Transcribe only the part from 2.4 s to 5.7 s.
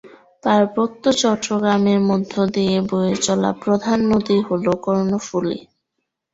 দিয়ে বয়ে চলা প্রধান নদী হল কর্ণফুলী।